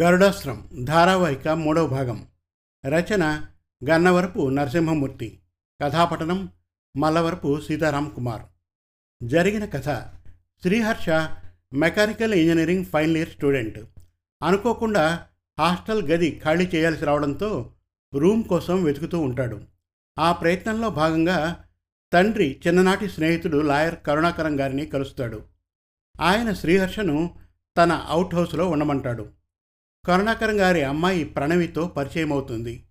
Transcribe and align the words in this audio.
గరుడాస్త్రం 0.00 0.68
ధారావాహిక 0.82 1.48
మూడవ 1.48 1.86
భాగం. 1.86 2.26
రచన 2.86 3.46
గన్నవరపు 3.90 4.48
నరసింహమూర్తి. 4.48 5.40
కథాపఠనం 5.82 6.48
మల్లవరపు 6.96 7.60
సీతారాం 7.60 8.12
కుమార్. 8.14 8.42
జరిగిన 9.22 9.64
కథ 9.64 9.88
Sriharsha 10.62 11.08
mechanical 11.74 12.34
engineering 12.34 12.84
final 12.84 13.16
year 13.16 13.28
student. 13.28 13.78
అనుకోకుండా 14.42 15.26
హాస్టల్ 15.60 16.02
గది 16.02 16.40
ఖాళీ 16.44 16.70
చేయాల్సి 16.74 17.04
రావడంతో 17.04 17.72
రూమ్ 18.14 18.44
కోసం 18.44 18.84
వెతుకుతూ 18.84 19.20
ఉంటాడు. 19.20 19.60
ఆ 20.18 20.32
ప్రయత్నంలో 20.32 20.90
భాగంగా 20.90 21.64
తండ్రి 22.12 22.60
చిన్ననాటి 22.66 23.08
స్నేహితుడు 23.08 23.58
లాయర్ 23.58 23.96
కరుణాకరం 24.06 24.60
గారిని 24.60 24.86
కలుస్తాడు. 24.86 25.42
ఆయన 26.20 26.52
శ్రీహర్షను 26.52 27.34
తన 27.76 27.92
అవుట్ 27.92 28.34
హౌస్లో 28.34 28.70
ఉండమంటాడు. 28.70 29.41
కరుణాకరం 30.06 30.60
గారి 30.60 30.82
అమ్మాయి 30.82 31.24
ప్రణవితో 31.24 31.86
పరిచయం 31.86 32.32
అవుతుంది 32.32 32.84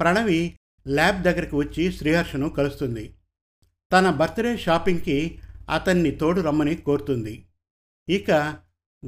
ప్రణవి 0.00 0.56
ల్యాబ్ 0.88 1.22
దగ్గరికి 1.22 1.56
వచ్చి 1.56 1.92
శ్రీహర్షను 1.92 2.48
కలుస్తుంది. 2.48 3.14
తన 3.92 4.10
బర్త్డే 4.10 4.56
షాపింగ్కి 4.56 5.38
అతన్ని 5.70 6.10
తోడు 6.10 6.40
రమ్మని 6.40 6.74
కోరుతుంది. 6.74 7.46
ఇక 8.08 8.30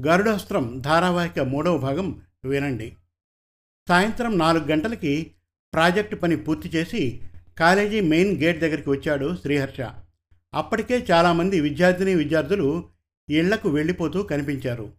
గరుడాస్త్రం 0.06 0.80
ధారావాహిక 0.80 1.40
మూడవ 1.40 1.78
భాగం 1.78 2.22
వినండి. 2.44 2.96
సాయంత్రం 3.88 4.38
నాలుగు 4.38 4.64
గంటలకి 4.64 5.34
ప్రాజెక్టు 5.74 6.16
పని 6.16 6.36
పూర్తి 6.36 6.68
చేసి 6.68 7.22
కాలేజీ 7.58 8.00
మెయిన్ 8.00 8.42
గేట్ 8.42 8.60
దగ్గరికి 8.60 8.90
వచ్చాడు 8.90 9.36
శ్రీహర్ష. 9.36 9.80
అప్పటికే 10.54 11.06
చాలామంది 11.10 11.60
విద్యార్థిని 11.60 12.14
విద్యార్థులు 12.14 12.88
ఇళ్ళకు 13.30 13.68
వెళ్ళిపోతూ 13.68 14.22
కనిపించారు. 14.22 14.92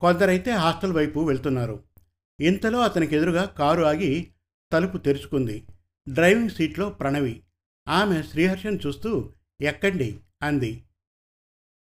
కొందరైతే 0.00 0.50
హాస్టల్ 0.50 0.92
వైపు 0.92 1.20
వెళ్తున్నారు. 1.20 1.95
ఇంతలో 2.40 2.78
అతనికి 2.80 3.16
ఎదురుగా 3.16 3.44
కారు 3.44 3.82
ఆగి 3.82 4.28
తలుపు 4.72 4.98
తెరుచుకుంది. 4.98 5.66
డ్రైవింగ్ 6.08 6.50
సీట్లో 6.50 6.90
ప్రణవి. 6.90 7.42
ఆమె 7.88 8.22
శ్రీహర్షను 8.22 8.78
చూస్తూ 8.86 9.32
ఎక్కండి 9.60 10.20
అంది. 10.42 10.84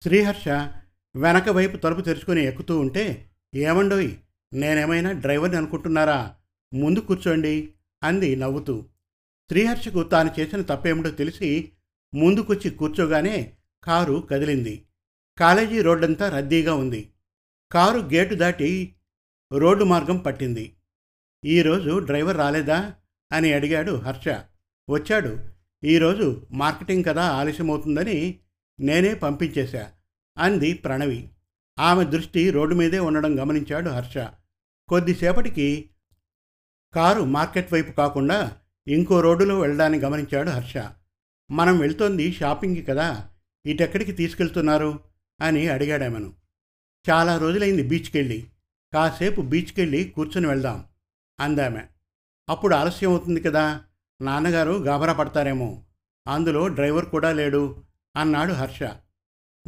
శ్రీహర్ష 0.04 0.48
వెనక 1.16 1.50
వైపు 1.50 1.78
తలుపు 1.78 2.02
తెరుచుకొని 2.02 2.42
ఎక్కుతూ 2.42 2.80
ఉంటే 2.80 3.32
ఏమండోయ్ 3.56 4.12
నేనేమైనా 4.54 5.12
డ్రైవర్ని 5.12 5.58
అనుకుంటున్నారా? 5.58 6.36
ముందు 6.74 7.00
కూర్చోండి 7.00 7.74
అంది 8.04 8.36
నవ్వుతూ. 8.36 8.86
శ్రీహర్షకు 9.50 10.04
తాను 10.04 10.36
చేసిన 10.40 10.62
తప్పేమిటో 10.62 11.10
తెలిసి 11.10 11.72
ముందుకొచ్చి 12.16 12.70
కూర్చోగానే 12.70 13.54
కారు 13.84 14.28
కదిలింది. 14.32 14.86
కాలేజీ 15.38 15.82
రోడ్డంతా 15.82 16.30
రద్దీగా 16.30 16.74
ఉంది. 16.74 17.10
కారు 17.72 18.00
గేటు 18.00 18.36
దాటి 18.36 18.96
రోడ్డు 19.58 19.84
మార్గం 19.84 20.18
పట్టింది. 20.18 20.76
ఈరోజు 21.46 22.00
డ్రైవర్ 22.00 22.38
రాలేదా? 22.38 22.94
అని 23.32 23.54
అడిగాడు 23.54 23.92
హర్ష. 23.92 24.28
వచ్చాడు. 24.90 25.38
ఈరోజు 25.84 26.48
మార్కెటింగ్ 26.52 27.04
కదా 27.04 27.24
ఆలస్యమవుతుందని 27.24 28.40
నేనే 28.80 29.14
పంపించేశా 29.14 29.92
అంది 30.38 30.74
ప్రణవి. 30.74 31.30
ఆమె 31.80 32.04
దృష్టి 32.04 32.50
రోడ్డు 32.50 32.76
మీదే 32.76 33.00
ఉండడం 33.00 33.40
గమనించాడు 33.40 33.90
హర్ష. 33.90 34.18
కొద్దిసేపటికి 34.90 35.90
కారు 36.94 37.22
మార్కెట్ 37.22 37.74
వైపు 37.74 37.92
కాకుండా 37.92 38.58
ఇంకో 38.88 39.22
రోడ్డులో 39.22 39.60
వెళ్ళడాన్ని 39.60 40.00
గమనించాడు 40.00 40.50
హర్ష. 40.50 40.78
మనం 41.52 41.78
వెళ్తోంది 41.78 42.34
షాపింగ్కి 42.34 42.84
కదా 42.84 43.30
ఇటెక్కడికి 43.66 44.12
తీసుకెళ్తున్నారు? 44.12 45.00
అని 45.42 45.68
అడిగాడామెను. 45.68 46.34
చాలా 47.10 47.38
రోజులైంది 47.38 47.84
బీచ్కి 47.84 48.18
వెళ్ళి 48.18 48.48
కాసేపు 48.94 49.42
బీచ్కి 49.42 49.81
వెళ్ళి 49.81 50.03
కూర్చొని 50.03 50.47
వెళ్దాం 50.47 50.86
అందామె. 51.39 51.81
అప్పుడు 52.50 52.75
ఆలస్యం 52.75 53.12
అవుతుంది 53.12 53.40
కదా 53.40 53.81
నాన్నగారు 54.22 54.72
గాబరా 54.72 55.13
పడతారేమో 55.13 55.84
అందులో 56.28 56.68
డ్రైవర్ 56.68 57.06
కూడా 57.06 57.31
లేడు 57.31 57.84
అన్నాడు 58.16 58.53
హర్ష. 58.53 58.84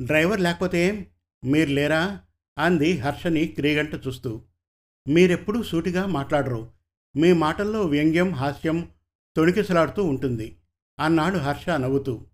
డ్రైవర్ 0.06 0.42
లేకపోతే 0.42 0.88
ఏం 0.88 1.06
మీరు 1.46 1.70
లేరా? 1.70 2.22
అంది 2.58 2.98
హర్షని 2.98 3.46
క్రీగంట 3.46 3.96
చూస్తూ. 3.96 4.42
మీరెప్పుడూ 5.08 5.64
సూటిగా 5.64 6.06
మాట్లాడరు 6.06 6.72
మీ 7.16 7.34
మాటల్లో 7.34 7.82
వ్యంగ్యం 7.82 8.34
హాస్యం 8.34 8.90
తొణికిసలాడుతూ 9.36 10.04
ఉంటుంది 10.04 10.58
అన్నాడు 11.00 11.38
హర్ష 11.38 11.70
నవ్వుతూ. 11.70 12.26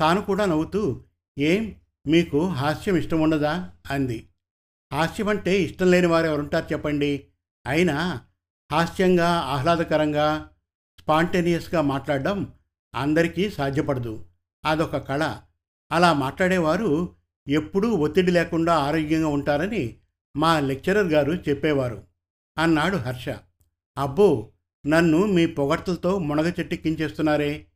తాను 0.00 0.22
కూడా 0.22 0.46
నవ్వుతూ 0.46 1.04
ఏం 1.38 1.76
మీకు 2.06 2.48
హాస్యం 2.48 2.96
ఇష్టం 2.96 3.20
ఉండదా 3.20 3.70
అంది. 3.90 4.29
హాస్యం 4.92 5.28
అంటే 5.28 5.62
ఇష్టం 5.62 5.90
లేని 5.90 6.06
వారు 6.06 6.26
ఎవరుంటారు 6.26 6.66
చెప్పండి? 6.72 7.26
అయినా 7.66 8.20
హాస్యంగా 8.72 9.28
ఆహ్లాదకరంగా 9.28 10.48
స్పాంటేనియస్గా 11.00 11.80
మాట్లాడడం 11.80 12.52
అందరికీ 12.94 13.50
సాధ్యపడదు. 13.50 14.24
అదొక 14.64 14.96
కళ. 14.96 15.36
అలా 15.92 16.12
మాట్లాడేవారు 16.12 17.14
ఎప్పుడూ 17.48 17.90
ఒత్తిడి 17.90 18.30
లేకుండా 18.30 18.74
ఆరోగ్యంగా 18.74 19.28
ఉంటారని 19.28 19.96
మా 20.36 20.60
లెక్చరర్ 20.60 21.06
గారు 21.06 21.32
చెప్పేవారు. 21.32 22.04
అన్నాడు 22.58 22.96
హర్ష. 22.96 23.28
అబ్బో! 23.98 24.52
నన్ను 24.86 25.26
మీ 25.26 25.46
పొగడ్తలతో 25.46 26.18
మునగ 26.18 26.48
చెట్టెక్కించేస్తున్నారే 26.50 27.66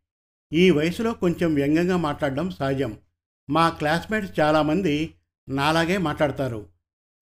ఈ 0.52 0.70
వయసులో 0.70 1.12
కొంచెం 1.12 1.54
వ్యంగ్యంగా 1.54 1.96
మాట్లాడడం 1.96 2.50
సహజం. 2.50 2.98
మా 3.50 3.70
క్లాస్మేట్స్ 3.70 4.40
చాలామంది 4.40 5.14
నాలాగే 5.48 5.98
మాట్లాడతారు. 5.98 6.73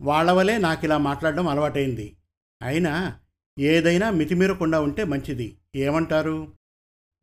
వాళ్ళ 0.02 0.32
వలే 0.32 0.58
నాకు 0.58 0.84
ఇలా 0.84 0.98
మాట్లాడడం 0.98 1.48
అలవాటైంది. 1.48 2.16
అయినా 2.62 3.18
ఏదైనా 3.58 4.10
మితిమీరకుండా 4.10 4.80
ఉంటే 4.80 5.04
మంచిది. 5.04 5.56
ఏమంటారు? 5.76 6.52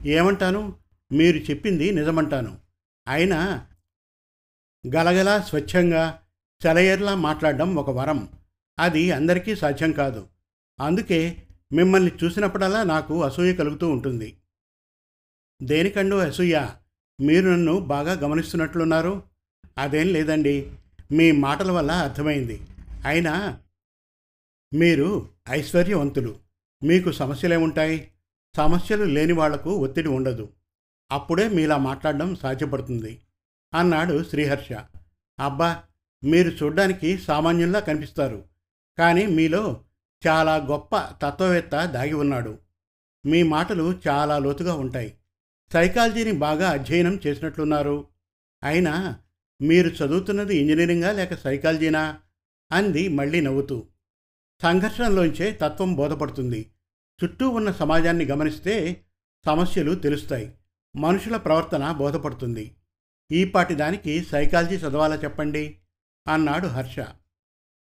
ఏమంటాను? 0.06 0.76
మీరు 1.12 1.38
చెప్పింది 1.38 1.92
నిజమంటాను. 1.92 2.58
అయినా 3.08 3.68
గలగలా 4.96 5.42
స్వచ్ఛంగా 5.42 6.22
సెలయర్లా 6.64 7.16
మాట్లాడడం 7.16 7.76
ఒక 7.76 7.90
వరం. 7.90 8.30
అది 8.80 9.12
అందరికీ 9.12 9.56
సాధ్యం 9.56 9.92
కాదు. 9.92 10.28
అందుకే 10.82 11.48
మిమ్మల్ని 11.74 12.12
చూసినప్పుడల్లా 12.24 12.84
నాకు 12.84 13.24
అసూయ 13.24 13.54
కలుగుతూ 13.54 13.90
ఉంటుంది. 13.90 14.38
దేనికండో 15.64 16.18
అసూయ? 16.18 16.68
మీరు 17.22 17.50
నన్ను 17.50 17.80
బాగా 17.80 18.14
గమనిస్తున్నట్లున్నారు. 18.14 19.24
అదేం 19.78 20.08
లేదండి. 20.08 20.72
మీ 21.12 21.32
మాటల 21.32 21.72
వల్ల 21.72 21.92
అర్థమైంది. 21.92 22.62
అయినా 23.06 23.62
మీరు 24.74 25.30
ఐశ్వర్యవంతులు. 25.50 26.40
మీకు 26.84 27.12
సమస్యలేముంటాయి 27.12 28.12
సమస్యలు 28.58 29.04
లేని 29.04 29.34
వాళ్ళకు 29.34 29.72
ఒత్తిడి 29.72 30.08
ఉండదు. 30.08 30.50
అప్పుడే 31.12 31.50
మీలా 31.50 31.78
మాట్లాడడం 31.78 32.36
సాధ్యపడుతుంది. 32.36 33.22
అన్నాడు 33.74 34.24
శ్రీహర్ష. 34.24 34.74
అబ్బా 35.40 35.84
మీరు 36.24 36.50
చూడ్డానికి 36.50 37.18
సామాన్యుల్లా 37.18 37.80
కనిపిస్తారు. 37.80 38.46
కానీ 38.98 39.26
మీలో 39.26 39.84
చాలా 40.28 40.56
గొప్ప 40.56 40.98
తత్వవేత్త 40.98 41.86
దాగి 41.86 42.14
ఉన్నాడు. 42.14 42.60
మీ 43.26 43.44
మాటలు 43.44 44.00
చాలా 44.08 44.40
లోతుగా 44.40 44.74
ఉంటాయి. 44.74 45.18
సైకాలజీని 45.74 46.32
బాగా 46.32 46.70
అధ్యయనం 46.70 47.20
చేసినట్లున్నారు. 47.28 48.08
అయినా 48.64 49.20
మీరు 49.62 49.90
చదువుతున్నది 49.90 50.58
ఇంజనీరింగా 50.58 51.12
లేక 51.12 51.36
సైకాలజీనా? 51.36 52.20
అంది 52.72 53.08
మళ్ళీ 53.08 53.42
నవ్వుతూ. 53.42 53.88
సంఘర్షణలోంచే 54.62 55.60
తత్వం 55.62 55.96
బోధపడుతుంది. 55.96 56.72
చుట్టూ 57.24 57.50
ఉన్న 57.50 57.72
సమాజాన్ని 57.72 58.26
గమనిస్తే 58.26 59.06
సమస్యలు 59.46 59.96
తెలుస్తాయి. 59.96 60.56
మనుషుల 60.96 61.38
ప్రవర్తన 61.38 61.92
బోధపడుతుంది. 61.92 62.76
ఈపాటి 63.32 63.76
దానికి 63.76 64.24
సైకాలజీ 64.24 64.76
చదవాలా 64.76 65.16
చెప్పండి? 65.16 65.80
అన్నాడు 66.28 66.68
హర్ష. 66.68 67.00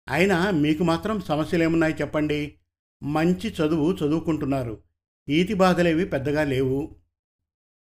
అయినా 0.09 0.51
మీకు 0.51 0.83
మాత్రం 0.83 1.21
సమస్యలేమున్నాయి 1.21 1.93
చెప్పండి? 1.93 2.57
మంచి 3.03 3.49
చదువు 3.49 3.93
చదువుకుంటున్నారు. 3.93 4.83
ఈతి 5.29 5.53
బాధలేవి 5.53 6.05
పెద్దగా 6.05 6.43
లేవు. 6.43 6.95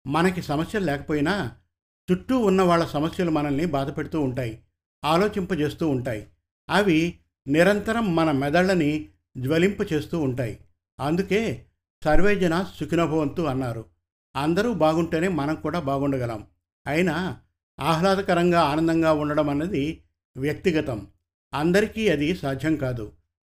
మనకి 0.07 0.41
సమస్యలు 0.41 0.85
లేకపోయినా 0.85 1.57
చుట్టూ 2.11 2.39
ఉన్న 2.39 2.61
వాళ్ళ 2.61 2.85
సమస్యలు 2.85 3.31
మనల్ని 3.31 3.65
బాధపెడుతూ 3.65 4.21
ఉంటాయి. 4.21 4.63
ఆలోచింపజేస్తూ 5.05 5.89
ఉంటాయి. 5.89 6.27
అవి 6.69 7.19
నిరంతరం 7.47 8.15
మన 8.15 8.31
మెదళ్ళని 8.31 9.09
జ్వలింప 9.37 9.93
చేస్తూ 9.93 10.19
ఉంటాయి. 10.19 10.59
అందుకే 10.99 11.65
సర్వేజన 12.03 12.65
సుఖినభవంతు 12.79 13.41
అన్నారు. 13.41 13.85
అందరూ 14.35 14.73
బాగుంటేనే 14.73 15.27
మనం 15.27 15.55
కూడా 15.55 15.79
బాగుండగలం. 15.79 16.47
అయినా 16.87 17.37
ఆహ్లాదకరంగా 17.79 18.61
ఆనందంగా 18.61 19.13
ఉండడం 19.13 19.49
అన్నది 19.49 20.03
వ్యక్తిగతం. 20.37 21.07
అందరికీ 21.53 22.09
అది 22.09 22.35
సాధ్యం 22.35 22.75
కాదు. 22.75 23.13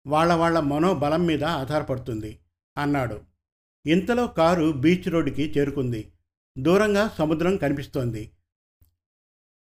వాళ్ళ 0.06 0.32
వాళ్ళ 0.32 0.60
మనోబలం 0.60 1.26
మీద 1.26 1.44
ఆధారపడుతుంది 1.44 2.38
అన్నాడు. 2.78 3.20
ఇంతలో 3.86 4.26
కారు 4.26 4.72
బీచ్ 4.72 5.12
రోడ్డుకి 5.12 5.54
చేరుకుంది. 5.58 6.12
దూరంగా 6.58 7.10
సముద్రం 7.18 7.56
కనిపిస్తోంది. 7.56 8.30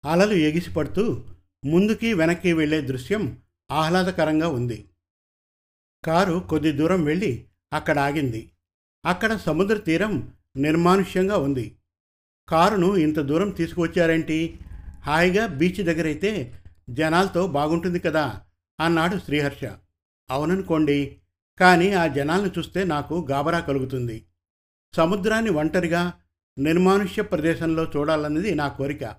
అలలు 0.06 0.34
ఎగిసిపడుతూ 0.34 1.24
ముందుకి 1.66 2.14
వెనక్కి 2.14 2.54
వెళ్ళే 2.54 2.82
దృశ్యం 2.82 3.42
ఆహ్లాదకరంగా 3.72 4.48
ఉంది. 4.48 4.86
కారు 6.06 6.48
కొద్ది 6.50 6.72
దూరం 6.72 7.04
వెళ్ళి 7.04 7.46
అక్కడ 7.74 8.00
ఆగింది. 8.00 8.52
అక్కడ 9.06 9.36
సముద్ర 9.36 9.78
తీరం 9.78 10.34
నిర్మానుష్యంగా 10.58 11.38
ఉంది. 11.38 11.76
కారును 12.50 12.96
ఇంత 12.96 13.20
దూరం 13.20 13.50
తీసుకువచ్చారేంటి? 13.50 14.60
హాయిగా 15.06 15.48
బీచ్ 15.48 15.86
దగ్గరైతే 15.86 16.62
జనాలతో 16.90 17.48
బాగుంటుంది 17.48 18.00
కదా 18.00 18.42
అన్నాడు 18.80 19.18
శ్రీహర్ష. 19.18 19.66
అవుననుకోండి 20.30 21.18
కానీ 21.60 21.92
ఆ 21.92 22.08
జనాలను 22.08 22.52
చూస్తే 22.58 22.84
నాకు 22.84 23.28
గాబరా 23.32 23.60
కలుగుతుంది. 23.60 24.26
సముద్రాన్ని 24.96 25.52
ఒంటరిగా 25.52 26.14
నిర్మానుష్య 26.58 27.22
ప్రదేశంలో 27.22 27.84
చూడాలన్నది 27.84 28.56
నా 28.56 28.68
కోరిక. 28.68 29.16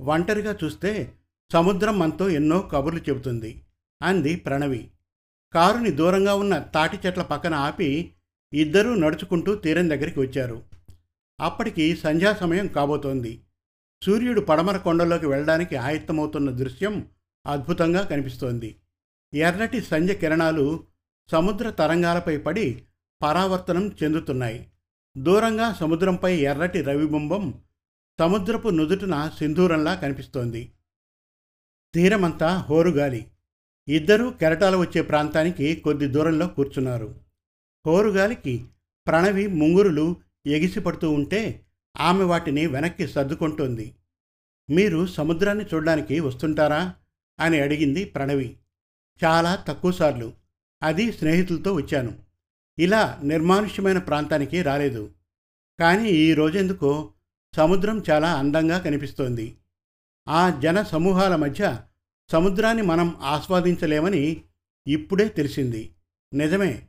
ఒంటరిగా 0.00 0.58
చూస్తే 0.64 1.14
సముద్రం 1.52 1.98
మనతో 1.98 2.28
ఎన్నో 2.28 2.60
కబుర్లు 2.60 3.00
చెబుతుంది 3.00 3.62
అంది 4.02 4.36
ప్రణవి. 4.36 4.90
కారుని 5.54 5.90
దూరంగా 5.90 6.34
ఉన్న 6.34 6.58
తాటి 6.58 6.98
చెట్ల 7.06 7.22
పక్కన 7.22 7.54
ఆపి 7.54 8.12
ఇద్దరూ 8.52 8.94
నడుచుకుంటూ 8.94 9.54
తీరం 9.54 9.90
దగ్గరికి 9.90 10.20
వచ్చారు. 10.20 10.62
అప్పటికి 11.40 11.96
సంధ్యా 11.96 12.32
సమయం 12.32 12.66
కాబోతోంది. 12.66 13.42
సూర్యుడు 14.02 14.40
పడమర 14.40 14.76
కొండలోకి 14.76 15.26
వెళ్ళడానికి 15.26 15.76
ఆయత్తమవుతున్న 15.76 16.50
దృశ్యం 16.50 17.06
అద్భుతంగా 17.46 18.02
కనిపిస్తోంది. 18.02 18.76
ఎర్రటి 19.34 19.80
సంధ్య 19.80 20.14
కిరణాలు 20.14 20.84
సముద్ర 21.32 21.70
తరంగాలపై 21.70 22.36
పడి 22.36 22.82
పరావర్తనం 23.22 23.94
చెందుతున్నాయి. 24.02 24.70
దూరంగా 25.18 25.72
సముద్రంపై 25.72 26.36
ఎర్రటి 26.36 26.82
రవిబింబం 26.82 27.54
సముద్రపు 28.20 28.68
నుదుటిన 28.68 29.30
సింధూరంలా 29.38 29.94
కనిపిస్తోంది. 29.94 30.72
తీరమంతా 31.94 32.56
హోరుగాలి. 32.56 33.26
ఇద్దరూ 33.88 34.30
కెరటాలు 34.30 34.76
వచ్చే 34.76 35.02
ప్రాంతానికి 35.02 35.76
కొద్ది 35.76 36.06
దూరంలో 36.06 36.48
కూర్చున్నారు. 36.48 37.20
హోరుగాలికి 37.86 38.64
ప్రణవి 39.06 39.46
ముంగురులు 39.46 40.16
ఎగిసిపడుతూ 40.46 41.10
ఉంటే 41.10 41.66
ఆమె 41.96 42.24
వాటిని 42.24 42.66
వెనక్కి 42.66 43.06
సర్దుకుంటోంది. 43.06 43.94
మీరు 44.70 45.06
సముద్రాన్ని 45.06 45.64
చూడడానికి 45.64 46.20
వస్తుంటారా? 46.20 46.94
అని 47.40 47.60
అడిగింది 47.60 48.04
ప్రణవి. 48.04 48.56
చాలా 49.24 49.54
తక్కువసార్లు 49.54 50.32
అది 50.82 51.12
స్నేహితులతో 51.12 51.74
వచ్చాను. 51.74 52.18
ఇలా 52.78 53.20
నిర్మానుష్యమైన 53.24 53.98
ప్రాంతానికి 53.98 54.62
రాలేదు. 54.62 55.10
కానీ 55.80 56.08
ఈ 56.08 56.34
రోజెందుకో 56.34 57.12
సముద్రం 57.56 58.02
చాలా 58.10 58.32
అందంగా 58.34 58.78
కనిపిస్తోంది. 58.78 59.56
ఆ 60.28 60.50
జన 60.50 60.82
సమూహాల 60.82 61.36
మధ్య 61.36 61.78
సముద్రాన్ని 62.32 62.82
మనం 62.82 63.16
ఆస్వాదించలేమని 63.20 64.44
ఇప్పుడే 64.86 65.28
తెలిసింది. 65.28 65.94
నిజమే 66.34 66.86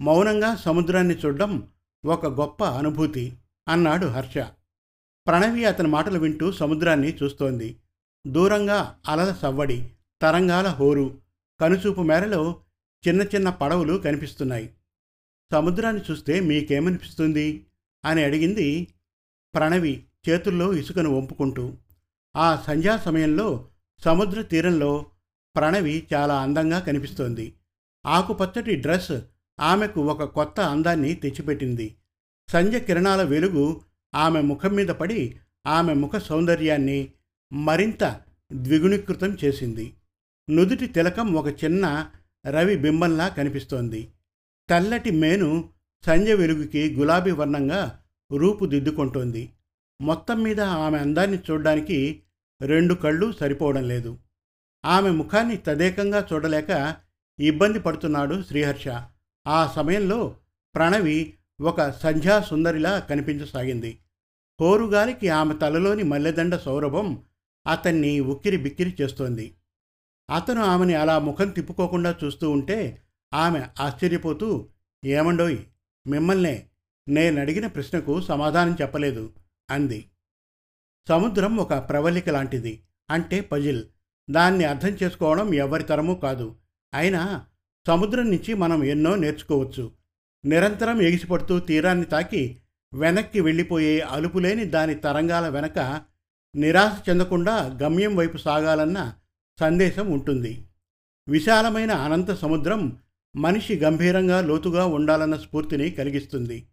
మౌనంగా 0.00 0.56
సముద్రాన్ని 0.56 1.14
చూడడం 1.14 1.68
ఒక 2.04 2.26
గొప్ప 2.26 2.64
అనుభూతి 2.64 3.36
అన్నాడు 3.68 4.06
హర్ష. 4.06 4.38
ప్రణవి 5.26 5.64
అతని 5.64 5.88
మాటలు 5.88 6.18
వింటూ 6.18 6.52
సముద్రాన్ని 6.52 7.16
చూస్తోంది. 7.22 7.76
దూరంగా 8.26 8.98
అలల 9.08 9.32
సవ్వడి 9.32 9.90
తరంగాల 10.22 10.66
హోరు 10.66 11.18
కనుచూపు 11.60 12.00
మేరలో 12.00 12.60
చిన్న 13.08 13.22
చిన్న 13.22 13.50
పడవలు 13.50 13.98
కనిపిస్తున్నాయి. 13.98 14.74
సముద్రాన్ని 15.52 16.02
చూస్తే 16.10 16.40
మీకేమనిపిస్తుంది? 16.40 17.66
అని 18.04 18.24
అడిగింది 18.24 18.88
ప్రణవి 19.54 20.04
చేతుల్లో 20.28 20.72
ఇసుకను 20.72 21.10
వంపుకుంటూ. 21.10 21.76
ఆ 22.36 22.56
సంధ్యా 22.66 22.96
సమయంలో 22.96 23.68
సముద్ర 24.04 24.42
తీరంలో 24.42 25.06
ప్రణవి 25.56 26.06
చాలా 26.14 26.42
అందంగా 26.42 26.78
కనిపిస్తోంది. 26.78 27.54
ఆకుపచ్చటి 28.06 28.76
డ్రెస్ 28.76 29.12
ఆమెకు 29.60 30.00
ఒక 30.00 30.24
కొత్త 30.24 30.60
అందాన్ని 30.60 31.14
తెచ్చిపెట్టింది. 31.14 31.96
సంధ్య 32.48 32.80
కిరణాల 32.80 33.22
వెలుగు 33.22 33.80
ఆమె 34.14 34.40
ముఖం 34.40 34.70
మీద 34.70 34.88
పడి 34.88 35.36
ఆమె 35.66 35.94
ముఖ 35.94 36.16
సౌందర్యాన్ని 36.16 37.12
మరింత 37.52 38.20
ద్విగుణీకృతం 38.52 39.36
చేసింది. 39.44 39.94
నుదుటి 40.50 40.86
తిలకం 40.86 41.32
ఒక 41.34 41.64
చిన్న 41.64 42.10
రవి 42.50 42.76
బింబంలా 42.76 43.28
కనిపిస్తోంది. 43.28 44.08
తెల్లటి 44.68 45.10
మేను 45.10 45.68
సంధ్య 46.06 46.34
వెలుగుకి 46.34 46.94
గులాబీ 46.94 47.30
వర్ణంగా 47.30 48.00
రూపుదిద్దుకుంటోంది. 48.36 49.50
మొత్తం 50.00 50.42
మీద 50.42 50.60
ఆమె 50.60 50.98
అందాన్ని 50.98 51.38
చూడడానికి 51.50 52.22
రెండు 52.62 52.94
కళ్ళు 52.94 53.32
సరిపోవడం 53.32 53.88
లేదు. 53.88 54.18
ఆమె 54.84 55.10
ముఖాన్ని 55.10 55.56
తదేకంగా 55.56 56.28
చూడలేక 56.32 56.96
ఇబ్బంది 57.40 57.78
పడుతున్నాడు 57.78 58.42
శ్రీహర్ష. 58.42 58.88
ఆ 59.46 59.72
సమయంలో 59.76 60.36
ప్రణవి 60.74 61.34
ఒక 61.60 61.90
సంధ్యా 61.90 62.40
సుందరిలా 62.40 62.98
కనిపించసాగింది. 62.98 63.98
కోరుగాలికి 64.58 65.28
ఆమె 65.28 65.54
తలలోని 65.54 66.02
మల్లెదండ 66.02 66.56
సౌరభం 66.56 67.22
అతన్ని 67.66 68.20
ఉక్కిరి 68.20 68.56
బిక్కిరి 68.56 68.96
చేస్తోంది. 69.00 69.54
అతను 70.34 70.62
ఆమెని 70.62 70.94
అలా 70.94 71.18
ముఖం 71.18 71.48
తిప్పుకోకుండా 71.48 72.14
చూస్తూ 72.24 72.50
ఉంటే 72.50 73.02
ఆమె 73.34 73.62
ఆశ్చర్యపోతూ 73.80 74.68
ఏమండోయ్ 75.04 75.58
మిమ్మల్నే 76.06 76.66
నేను 77.08 77.40
అడిగిన 77.40 77.66
ప్రశ్నకు 77.66 78.20
సమాధానం 78.20 78.76
చెప్పలేదు. 78.82 79.32
అంది. 79.70 80.10
సముద్రం 81.08 81.56
ఒక 81.56 81.74
ప్రవళిక 81.74 82.28
లాంటిది. 82.30 82.82
అంటే 83.10 83.40
పజిల్. 83.40 83.84
దాన్ని 84.30 84.64
అర్థం 84.64 84.88
చేసుకోవడం 84.88 85.54
ఎవరి 85.54 85.82
తరమూ 85.82 86.14
కాదు. 86.14 86.56
అయినా 86.94 87.46
సముద్రం 87.86 88.30
నుంచి 88.30 88.54
మనం 88.54 88.84
ఎన్నో 88.84 89.14
నేర్చుకోవచ్చు. 89.14 89.92
నిరంతరం 90.44 91.02
ఎగిసిపడుతూ 91.02 91.58
తీరాన్ని 91.58 92.04
తాకి 92.04 92.60
వెనక్కి 92.94 93.40
వెళ్ళిపోయే 93.40 94.00
అలుపులేని 94.00 94.64
దాని 94.64 94.94
తరంగాల 94.94 95.48
వెనక 95.48 96.02
నిరాశ 96.56 97.08
చెందకుండా 97.08 97.78
గమ్యం 97.82 98.16
వైపు 98.16 98.36
సాగాలన్న 98.36 99.12
సందేశం 99.60 100.10
ఉంటుంది. 100.12 100.66
విశాలమైన 101.28 101.90
అనంత 101.90 102.30
సముద్రం 102.30 102.98
మనిషి 103.36 103.78
గంభీరంగా 103.78 104.40
లోతుగా 104.40 104.86
ఉండాలన్న 104.86 105.36
స్ఫూర్తిని 105.36 105.90
కలిగిస్తుంది. 105.90 106.66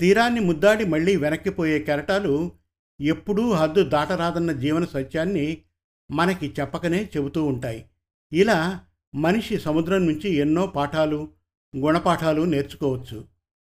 తీరాన్ని 0.00 0.40
ముద్దాడి 0.40 0.84
మళ్ళీ 0.84 1.16
వెనక్కిపోయే 1.16 1.78
కెరటాలు 1.78 2.52
ఎప్పుడూ 3.00 3.52
హద్దు 3.52 3.84
దాటరాదన్న 3.84 4.52
జీవన 4.52 4.84
సత్యాన్ని 4.84 5.62
మనకి 6.10 6.54
చెప్పకనే 6.60 7.10
చెబుతూ 7.16 7.44
ఉంటాయి. 7.44 7.84
ఇలా 8.32 8.80
మనిషి 9.14 9.58
సముద్రం 9.58 10.06
నుంచి 10.06 10.30
ఎన్నో 10.30 10.66
పాఠాలు 10.66 11.28
గుణపాఠాలు 11.76 12.42
నేర్చుకోవచ్చు 12.42 13.24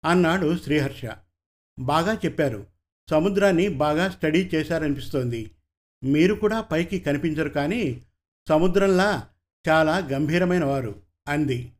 అన్నాడు 0.05 0.59
శ్రీహర్ష. 0.59 1.05
బాగా 1.79 2.15
చెప్పారు. 2.15 2.67
సముద్రాన్ని 3.11 3.69
బాగా 3.69 4.09
స్టడీ 4.09 4.51
చేశారనిపిస్తోంది. 4.55 5.51
మీరు 6.05 6.35
కూడా 6.35 6.61
పైకి 6.61 6.99
కనిపించరు 6.99 7.49
కానీ 7.49 8.03
సముద్రంలా 8.49 9.29
చాలా 9.69 9.99
గంభీరమైన 9.99 10.65
వారు 10.65 11.03
అంది. 11.29 11.73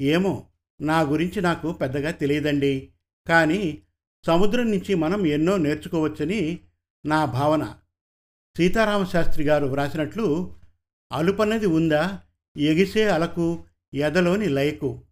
ఏమో 0.00 0.46
నా 0.80 1.00
గురించి 1.00 1.42
నాకు 1.42 1.72
పెద్దగా 1.72 2.10
తెలియదండి. 2.10 2.88
కానీ 3.28 3.82
సముద్రం 4.26 4.70
నుంచి 4.70 4.94
మనం 4.94 5.26
ఎన్నో 5.26 5.56
నేర్చుకోవచ్చని 5.56 6.60
నా 7.06 7.24
భావన. 7.24 7.74
సీతారామశాస్త్రి 8.56 9.44
గారు 9.44 9.66
వ్రాసినట్లు 9.66 10.54
అలుపన్నది 11.12 11.66
ఉందా 11.66 12.20
ఎగిసే 12.56 13.10
అలకు 13.10 13.64
ఎదలోని 13.94 14.48
లయకు. 14.48 15.02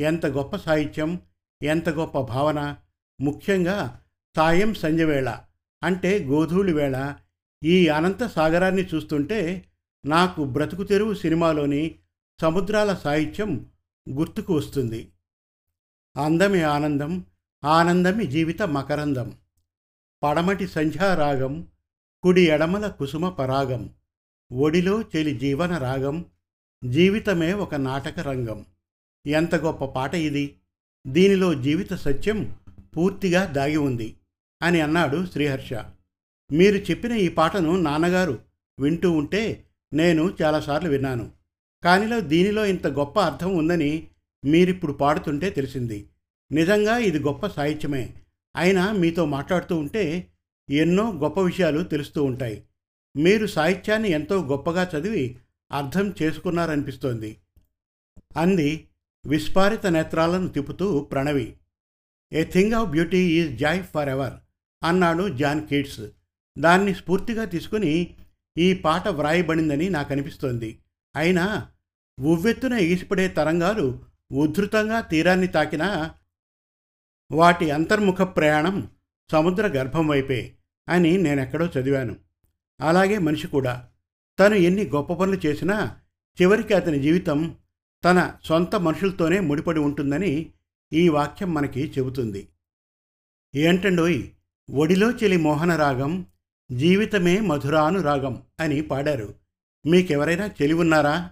ఎంత 0.00 0.26
గొప్ప 0.26 0.56
సాహిత్యం 0.56 1.20
ఎంత 1.62 1.88
గొప్ప 1.88 2.20
భావన 2.20 2.76
ముఖ్యంగా 3.20 4.00
సాయం 4.36 4.74
సంజవేళ 4.74 5.38
అంటే 5.82 6.24
గోధూళి 6.24 6.72
వేళ. 6.72 7.14
ఈ 7.64 7.88
అనంత 7.88 8.26
సాగరాన్ని 8.26 8.82
చూస్తుంటే 8.82 9.68
నాకు 10.06 10.44
బ్రతుకు 10.44 10.82
తెరువు 10.82 11.14
సినిమాలోని 11.14 11.98
సముద్రాల 12.40 12.94
సాహిత్యం 12.94 13.66
గుర్తుకు 14.10 14.54
వస్తుంది. 14.54 15.12
అందమే 16.16 16.62
ఆనందం 16.62 17.24
ఆనందమి 17.62 18.24
జీవిత 18.26 18.62
మకరందం. 18.62 19.28
పడమటి 20.22 20.66
సంధ్యారాగం 20.66 21.52
కుడి 22.24 22.42
ఎడమల 22.44 22.86
కుసుమ 22.88 23.28
పరాగం 23.28 23.82
ఒడిలో 24.50 25.02
చెలి 25.02 25.34
జీవన 25.34 25.78
రాగం 25.78 26.16
జీవితమే 26.82 27.52
ఒక 27.54 27.74
నాటక 27.74 28.20
రంగం. 28.20 28.58
ఎంత 29.26 29.54
గొప్ప 29.54 29.84
పాట 29.84 30.14
ఇది! 30.14 30.44
దీనిలో 31.06 31.54
జీవిత 31.54 31.94
సత్యం 31.94 32.38
పూర్తిగా 32.96 33.44
దాగి 33.46 33.76
ఉంది 33.76 34.08
అని 34.60 34.80
అన్నాడు 34.80 35.26
శ్రీహర్ష. 35.26 35.70
మీరు 36.50 36.76
చెప్పిన 36.78 37.12
ఈ 37.16 37.28
పాటను 37.28 37.76
నాన్నగారు 37.80 38.34
వింటూ 38.78 39.10
ఉంటే 39.12 39.42
నేను 39.92 40.34
చాలాసార్లు 40.42 40.88
విన్నాను. 40.88 41.26
కానిలో 41.82 42.20
దీనిలో 42.32 42.64
ఇంత 42.64 42.86
గొప్ప 42.86 43.18
అర్థం 43.20 43.56
ఉందని 43.56 43.92
మీరిప్పుడు 44.44 44.92
పాడుతుంటే 44.92 45.50
తెలిసింది. 45.50 45.98
నిజంగా 46.52 46.98
ఇది 46.98 47.18
గొప్ప 47.18 47.46
సాహిత్యమే. 47.46 48.14
అయినా 48.56 48.92
మీతో 48.92 49.24
మాట్లాడుతూ 49.24 49.76
ఉంటే 49.76 50.32
ఎన్నో 50.70 51.12
గొప్ప 51.12 51.40
విషయాలు 51.40 51.82
తెలుస్తూ 51.82 52.24
ఉంటాయి. 52.24 52.64
మీరు 53.16 53.46
సాహిత్యాన్ని 53.46 54.10
ఎంతో 54.10 54.42
గొప్పగా 54.44 54.90
చదివి 54.94 55.38
అర్థం 55.72 56.14
చేసుకున్నారనిపిస్తోంది. 56.22 57.36
అంది 58.36 58.88
విస్పారిత 59.26 59.86
నేత్రాలను 59.86 60.48
తిప్పుతూ 60.48 61.00
Pranavi. 61.00 61.56
A 62.32 62.44
thing 62.44 62.72
of 62.72 62.90
beauty 62.90 63.18
is 63.18 63.58
joy 63.58 63.82
forever 64.08 64.32
అన్నాడు 64.82 65.28
జాన్ 65.28 65.68
కిడ్స్ 65.68 66.00
దాన్ని 66.58 66.94
స్ఫూర్తిగా 66.94 67.44
తీసుకుని 67.44 68.16
ఈ 68.58 68.74
పాట 68.74 69.08
వ్రాయబడిందని 69.08 69.88
నాకు 69.88 70.12
అనిపిస్తోంది 70.12 70.78
అయినా 71.16 71.68
ఉవ్వెత్తున 72.20 72.72
ఎగిసిపడే 72.72 73.28
తరంగాలు 73.28 74.02
ఉధృతంగా 74.32 75.00
తీరాన్ని 75.00 75.46
తాకినా 75.46 76.14
వాటి 77.32 77.70
అంతర్ముఖ 77.70 78.14
ప్రయాణం 78.14 78.88
సముద్ర 79.32 79.66
గర్భం 79.66 80.08
వైపే 80.08 80.52
అని 80.88 81.18
నేనెక్కడో 81.18 81.66
చదివాను. 81.66 82.16
అలాగే 82.80 83.18
మనిషి 83.18 83.46
కూడా. 83.46 83.88
తను 84.38 84.54
ఎన్ని 84.54 84.86
గొప్ప 84.86 85.12
పనులు 85.12 85.46
చేసినా 85.46 85.96
చివరికి 86.42 86.74
అతని 86.74 86.98
జీవితం 86.98 87.56
తన 88.04 88.32
సొంత 88.44 88.76
మనుషులతోనే 88.76 89.40
ముడిపడి 89.40 89.80
ఉంటుందని 89.80 90.52
ఈ 90.92 91.08
వాక్యం 91.08 91.54
మనకి 91.54 91.92
చెబుతుంది. 91.98 92.48
ఏంటండోయ్? 93.54 94.22
ఒడిలో 94.70 95.10
చెలి 95.10 95.36
మోహన 95.36 95.76
రాగం 95.76 96.26
జీవితమే 96.72 97.40
మధురాను 97.40 98.02
రాగం 98.02 98.42
అని 98.60 98.80
పాడారు. 98.80 99.34
మీకెవరైనా 99.86 100.46
చెలి 100.46 100.72
ఉన్నారా 100.72 101.30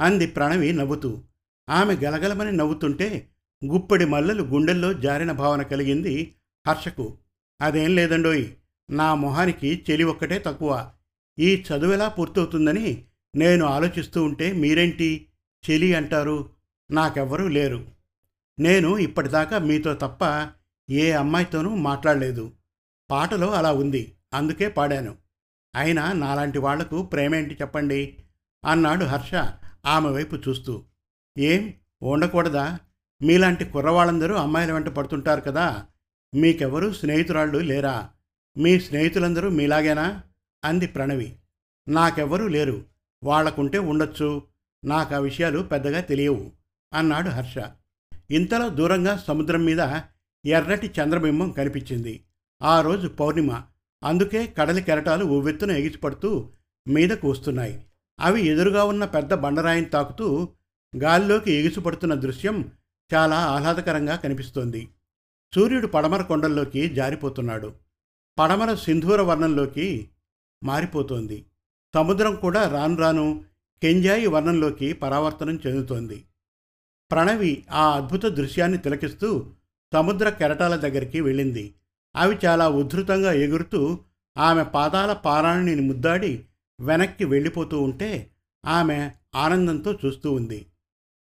అంది 0.00 0.26
ప్రణవి 0.26 0.72
నవ్వుతూ. 0.72 1.22
ఆమె 1.68 1.94
గలగలమని 1.94 2.52
నవ్వుతుంటే 2.52 3.28
గుప్పడి 3.64 4.04
మల్లలు 4.04 4.42
గుండెల్లో 4.42 4.92
జారిన 4.92 5.32
భావన 5.32 5.62
కలిగింది 5.62 6.34
హర్షకు. 6.68 7.18
అదేం 7.60 7.94
లేదండోయ్ 7.94 8.46
నా 8.90 9.14
మొహానికి 9.14 9.84
చెలి 9.90 10.04
ఒక్కటే 10.04 10.38
తక్కువ. 10.38 10.90
ఈ 11.38 11.64
చదువెలా 11.70 12.08
పూర్తవుతుందని 12.08 13.04
నేను 13.36 13.66
ఆలోచిస్తూ 13.66 14.24
ఉంటే 14.24 14.52
మీరేంటి? 14.52 15.26
చెలి 15.70 15.94
అంటారు. 15.94 16.50
నాకెవ్వరూ 16.90 17.48
లేరు. 17.48 17.86
నేను 18.58 18.98
ఇప్పటిదాకా 18.98 19.58
మీతో 19.58 19.94
తప్ప 19.94 20.48
ఏ 20.90 21.12
అమ్మాయితోనూ 21.12 21.74
మాట్లాడలేదు. 21.74 22.52
పాటలో 23.10 23.50
అలా 23.50 23.72
ఉంది 23.72 24.16
అందుకే 24.34 24.68
పాడాను. 24.68 25.16
అయినా 25.76 26.12
నాలాంటి 26.12 26.58
వాళ్ళకు 26.58 27.02
ప్రేమేంటి 27.02 27.54
చెప్పండి? 27.54 28.16
అన్నాడు 28.66 29.04
హర్ష 29.04 29.34
ఆమె 29.86 30.10
వైపు 30.10 30.36
చూస్తూ. 30.36 30.84
ఏం 31.38 31.74
ఉండకూడదా 32.02 32.78
మీలాంటి 33.22 33.64
కుర్రవాళ్ళందరూ 33.64 34.34
అమ్మాయిల 34.34 34.72
వెంట 34.72 34.88
పడుతుంటారు 34.88 35.40
కదా. 35.40 35.86
మీకెవరూ 36.34 36.92
స్నేహితురాళ్ళు 36.92 37.58
లేరా? 37.58 38.08
మీ 38.58 38.80
స్నేహితులందరూ 38.80 39.48
మీలాగేనా? 39.48 40.22
అంది 40.64 40.86
ప్రణవి. 40.86 41.36
నాకెవ్వరూ 41.88 42.48
లేరు. 42.48 42.84
వాళ్ళకుంటే 43.24 43.78
ఉండొచ్చు. 43.78 44.42
నాకు 44.84 45.14
ఆ 45.14 45.18
విషయాలు 45.18 45.60
పెద్దగా 45.60 46.00
తెలియవు 46.00 46.50
అన్నాడు 46.94 47.28
హర్ష. 47.28 47.58
ఇంతలో 48.30 48.68
దూరంగా 48.68 49.16
సముద్రం 49.16 49.64
మీద 49.64 50.00
ఎర్రటి 50.46 50.86
చంద్రబింబం 50.86 51.50
కనిపించింది. 51.50 52.24
ఆ 52.62 52.80
రోజు 52.80 53.08
పౌర్ణిమ. 53.08 53.62
అందుకే 54.04 54.46
కడలి 54.46 54.82
కెరటాలు 54.82 55.24
ఉవ్వెత్తున 55.24 55.70
ఎగిసిపడుతూ 55.70 56.50
మీదకు 56.88 57.30
వస్తున్నాయి. 57.30 57.86
అవి 58.20 58.46
ఎదురుగా 58.46 58.84
ఉన్న 58.84 59.04
పెద్ద 59.04 59.34
బండరాయిని 59.34 59.86
తాకుతూ 59.86 60.48
గాల్లోకి 60.96 61.52
ఎగిసిపడుతున్న 61.52 62.14
దృశ్యం 62.14 62.72
చాలా 63.14 63.36
ఆహ్లాదకరంగా 63.36 64.16
కనిపిస్తోంది. 64.16 64.88
సూర్యుడు 65.54 65.86
పడమర 65.86 66.22
కొండల్లోకి 66.22 66.88
జారిపోతున్నాడు. 66.88 67.72
పడమర 68.38 68.74
సింధూర 68.74 69.22
వర్ణంలోకి 69.22 70.08
మారిపోతోంది. 70.64 71.46
సముద్రం 71.94 72.36
కూడా 72.36 72.68
రాను 72.68 72.96
రాను 72.96 73.44
కెంజాయి 73.82 74.26
వర్ణంలోకి 74.26 74.92
పరావర్తనం 74.92 75.60
చెందుతోంది. 75.66 76.24
ప్రణవి 77.10 77.64
ఆ 77.70 77.90
అద్భుత 77.90 78.26
దృశ్యాన్ని 78.26 78.78
తిలకిస్తూ 78.78 79.50
సముద్ర 79.92 80.28
కెరటాల 80.28 80.76
దగ్గరికి 80.76 81.20
వెళ్ళింది. 81.20 81.74
అవి 82.16 82.38
చాలా 82.46 82.68
ఉద్ధృతంగా 82.68 83.32
ఎగురుతూ 83.32 83.98
ఆమె 84.38 84.62
పాదాల 84.62 85.12
పారాణిని 85.12 85.82
ముద్దాడి 85.82 86.44
వెనక్కి 86.80 87.24
వెళ్ళిపోతూ 87.24 87.82
ఉంటే 87.82 88.30
ఆమె 88.66 89.10
ఆనందంతో 89.34 89.98
చూస్తూ 90.04 90.32
ఉంది. 90.32 90.66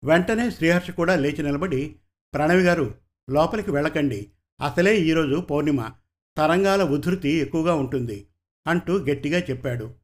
వెంటనే 0.05 0.51
శ్రీహర్ష 0.51 0.91
కూడా 0.91 1.17
లేచి 1.17 1.43
నిలబడి 1.43 1.97
ప్రణవి 2.35 2.63
గారు 2.63 2.95
లోపలికి 3.31 3.71
వెళ్ళకండి. 3.71 4.31
అసలే 4.61 4.99
ఈరోజు 4.99 5.41
పౌర్ణిమ. 5.41 5.91
తరంగాల 6.37 6.83
ఉధృతి 6.83 7.29
ఎక్కువగా 7.29 7.75
ఉంటుంది 7.75 8.27
అంటూ 8.67 8.99
గట్టిగా 8.99 9.39
చెప్పాడు. 9.39 9.95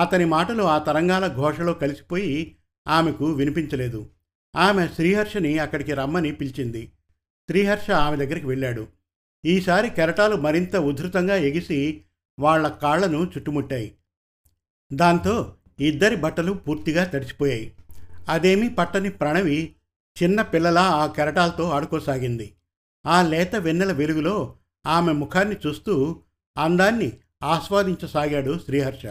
అతని 0.00 0.24
మాటలు 0.24 0.62
ఆ 0.62 0.78
తరంగాల 0.78 1.34
ఘోషలో 1.34 1.72
కలిసిపోయి 1.72 2.56
ఆమెకు 2.88 3.32
వినిపించలేదు. 3.32 4.10
ఆమె 4.56 4.88
శ్రీహర్షని 4.88 5.58
అక్కడికి 5.58 5.94
రమ్మని 5.94 6.32
పిలిచింది. 6.32 6.92
శ్రీహర్ష 7.48 7.90
ఆమె 7.90 8.16
దగ్గరికి 8.16 8.46
వెళ్ళాడు. 8.46 8.88
ఈసారి 9.44 9.90
కెరటాలు 9.90 10.36
మరింత 10.36 10.76
ఉధృతంగా 10.76 11.36
ఎగిసి 11.36 12.04
వాళ్ళ 12.38 12.68
కాళ్ళను 12.68 13.24
చుట్టుముట్టాయి. 13.24 13.94
దాంతో 14.92 15.56
ఇద్దరి 15.80 16.16
బట్టలు 16.16 16.52
పూర్తిగా 16.52 17.04
తడిచిపోయాయి 17.04 17.74
అదేమీ 18.28 18.68
పట్టని 18.68 19.10
ప్రణవి 19.10 19.74
చిన్న 20.22 20.42
పిల్లలా 20.42 20.82
ఆ 20.82 21.06
కెరటాలతో 21.06 21.70
ఆడుకోసాగింది. 21.70 22.54
ఆ 23.06 23.22
లేత 23.22 23.56
వెన్నెల 23.56 23.92
వెలుగులో 23.92 24.56
ఆమె 24.86 25.12
ముఖాన్ని 25.12 25.56
చూస్తూ 25.66 26.22
అందాన్ని 26.58 27.12
ఆస్వాదించసాగాడు 27.42 28.58
శ్రీహర్ష. 28.58 29.06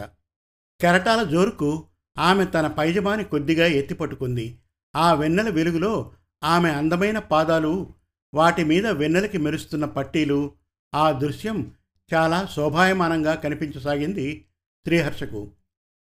కెరటాల 0.80 1.22
జోరుకు 1.22 1.86
ఆమె 2.18 2.44
తన 2.44 2.66
పైజమాని 2.66 3.24
కొద్దిగా 3.24 3.66
ఎత్తిపట్టుకుంది. 3.66 4.58
ఆ 4.96 5.14
వెన్నెల 5.14 5.48
వెలుగులో 5.48 6.12
ఆమె 6.44 6.70
అందమైన 6.70 7.18
పాదాలు 7.18 7.94
వాటి 8.34 8.64
మీద 8.64 8.86
వెన్నెలకి 8.86 9.38
మెరుస్తున్న 9.38 9.84
పట్టీలు 9.84 10.52
ఆ 10.94 11.12
దృశ్యం 11.12 11.74
చాలా 12.14 12.48
శోభాయమానంగా 12.56 13.34
కనిపించసాగింది 13.34 14.46
శ్రీహర్షకు. 14.84 15.50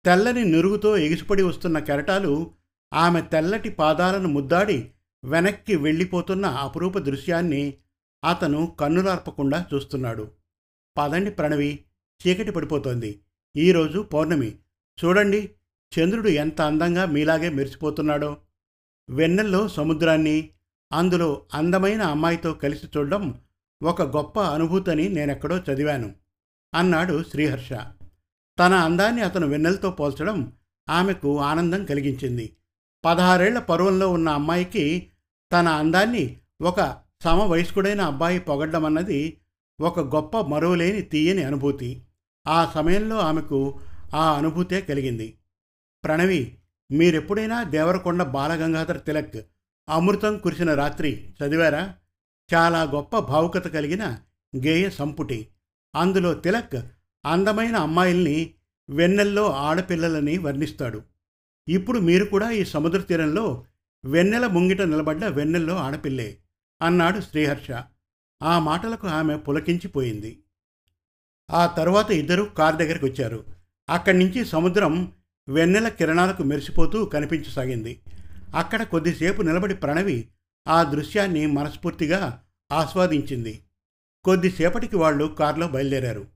తెల్లని 0.05 0.45
నురుగుతో 0.45 0.97
ఎగిసిపడి 0.97 1.43
వస్తున్న 1.43 1.79
కెరటాలు 1.79 2.51
ఆమె 2.95 3.23
తెల్లటి 3.23 3.71
పాదాలను 3.71 4.29
ముద్దాడి 4.29 4.91
వెనక్కి 5.25 5.77
వెళ్ళిపోతున్న 5.77 6.47
అపురూప 6.47 6.99
దృశ్యాన్ని 6.99 7.75
అతను 8.31 8.77
కన్నులార్పకుండా 8.81 9.67
చూస్తున్నాడు. 9.75 10.31
పదండి 10.97 11.31
ప్రణవి 11.31 11.85
చీకటి 12.27 12.51
పడిపోతోంది. 12.51 13.21
ఈరోజు 13.57 14.01
పౌర్ణమి. 14.01 14.59
చూడండి 15.05 15.51
చంద్రుడు 15.99 16.29
ఎంత 16.29 16.61
అందంగా 16.61 17.07
మీలాగే 17.07 17.49
మెరిసిపోతున్నాడో. 17.49 18.37
వెన్నెల్లో 19.11 19.69
సముద్రాన్ని 19.69 20.51
అందులో 20.93 21.47
అందమైన 21.55 22.03
అమ్మాయితో 22.03 22.53
కలిసి 22.53 22.87
చూడడం 22.97 23.41
ఒక 23.83 24.03
గొప్ప 24.03 24.41
అనుభూతని 24.41 25.09
నేనెక్కడో 25.09 25.59
చదివాను 25.59 26.15
అన్నాడు 26.75 27.25
శ్రీహర్ష. 27.31 27.73
తన 28.59 28.75
అందాన్ని 28.75 29.23
అతను 29.23 29.47
వెన్నెలతో 29.47 29.91
పోల్చడం 29.91 30.53
ఆమెకు 30.89 31.41
ఆనందం 31.41 31.85
కలిగించింది. 31.85 32.57
పదహారేళ్ళ 33.05 33.59
పరువంలో 33.59 34.11
ఉన్న 34.11 34.29
అమ్మాయికి 34.29 35.11
తన 35.53 35.69
అందాన్ని 35.69 36.41
ఒక 36.63 36.97
సమవయస్కుడైన 37.25 38.01
అబ్బాయి 38.01 38.39
పొగడ్డం 38.39 38.85
అన్నది 38.85 39.41
ఒక 39.81 40.01
గొప్ప 40.01 40.41
మరువలేని 40.41 41.03
తీయని 41.03 41.43
అనుభూతి. 41.43 42.03
ఆ 42.49 42.71
సమయంలో 42.75 43.19
ఆమెకు 43.19 43.81
ఆ 44.15 44.33
అనుభూతే 44.33 44.81
కలిగింది. 44.81 45.39
ప్రణవి 46.05 46.59
మీరెప్పుడైనా 46.91 47.63
దేవరకొండ 47.63 48.23
బాలగంగాధర 48.23 48.97
తిలక్ 48.97 49.47
అమృతం 49.89 50.39
కురిసిన 50.39 50.75
రాత్రి 50.75 51.35
చదివారా? 51.45 51.95
చాలా 52.55 52.83
గొప్ప 52.83 53.19
భావుకత 53.19 53.69
కలిగిన 53.69 54.19
గేయ 54.57 54.91
సంపుటి. 54.91 55.49
అందులో 55.95 56.35
తిలక్ 56.35 56.77
అందమైన 57.27 57.77
అమ్మాయిల్ని 57.77 58.55
వెన్నెల్లో 58.91 59.53
ఆడపిల్లలని 59.53 60.39
వర్ణిస్తాడు. 60.39 61.12
ఇప్పుడు 61.69 61.99
మీరు 61.99 62.25
కూడా 62.25 62.51
ఈ 62.51 62.65
సముద్ర 62.65 63.01
తీరంలో 63.01 63.65
వెన్నెల 64.05 64.47
ముంగిట 64.47 64.83
నిలబడ్డ 64.83 65.25
వెన్నెల్లో 65.25 65.77
ఆడపిల్లే 65.77 66.37
అన్నాడు 66.83 67.21
శ్రీహర్ష. 67.21 67.71
ఆ 68.43 68.59
మాటలకు 68.59 69.07
ఆమె 69.07 69.37
పులకించిపోయింది. 69.37 70.43
ఆ 71.51 71.67
తరువాత 71.67 72.11
ఇద్దరు 72.11 72.43
కారు 72.43 72.77
దగ్గరికి 72.77 73.05
వచ్చారు. 73.05 73.45
అక్కడి 73.91 74.19
నుంచి 74.19 74.45
సముద్రం 74.45 75.13
వెన్నెల 75.49 75.89
కిరణాలకు 75.89 76.43
మెరిసిపోతూ 76.43 77.05
కనిపించసాగింది. 77.05 78.01
అక్కడ 78.57 78.83
కొద్దిసేపు 78.83 79.43
నిలబడి 79.43 79.75
ప్రణవి 79.75 80.29
ఆ 80.69 80.83
దృశ్యాన్ని 80.83 81.47
మనస్ఫూర్తిగా 81.47 82.43
ఆస్వాదించింది. 82.73 83.63
కొద్దిసేపటికి 84.25 84.97
వాళ్ళు 84.97 85.25
కారులో 85.25 85.69
బయలుదేరారు. 85.69 86.27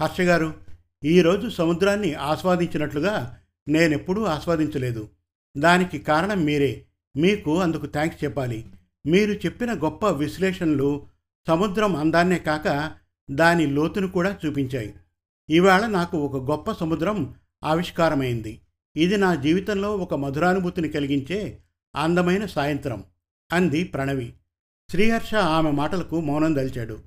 హర్షగారు 0.00 0.54
ఈరోజు 1.04 1.48
సముద్రాన్ని 1.48 2.14
ఆస్వాదించినట్లుగా 2.14 3.38
నేనెప్పుడూ 3.68 4.24
ఆస్వాదించలేదు. 4.24 5.08
దానికి 5.56 5.98
కారణం 5.98 6.44
మీరే. 6.44 6.86
మీకు 7.16 7.60
అందుకు 7.60 7.86
థ్యాంక్స్ 7.86 8.24
చెప్పాలి. 8.24 8.66
మీరు 9.06 9.32
చెప్పిన 9.32 9.74
గొప్ప 9.74 10.06
విశ్లేషణలు 10.06 11.06
సముద్రం 11.48 11.96
అందాన్నే 11.96 12.38
కాక 12.38 12.92
దాని 13.30 13.66
లోతును 13.66 14.08
కూడా 14.08 14.38
చూపించాయి. 14.46 14.94
ఇవాళ 15.50 15.86
నాకు 15.86 16.18
ఒక 16.18 16.50
గొప్ప 16.50 16.72
సముద్రం 16.72 17.34
ఆవిష్కారమైంది. 17.64 18.60
ఇది 18.96 19.16
నా 19.16 19.34
జీవితంలో 19.34 19.96
ఒక 19.96 20.14
మధురానుభూతిని 20.14 20.88
కలిగించే 20.88 21.58
అందమైన 21.96 22.46
సాయంత్రం 22.46 23.04
అంది 23.52 23.84
ప్రణవి. 23.84 24.34
శ్రీహర్ష 24.90 25.34
ఆమె 25.34 25.70
మాటలకు 25.70 26.20
మౌనం 26.20 26.56
దలిచాడు. 26.56 26.98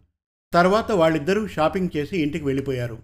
తర్వాత 0.53 0.91
వాళ్ళిద్దరూ 0.91 1.47
షాపింగ్ 1.47 1.89
చేసి 1.97 2.17
ఇంటికి 2.17 2.45
వెళ్ళిపోయారు. 2.45 2.97